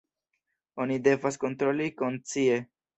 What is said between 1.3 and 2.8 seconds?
kontroli konscie.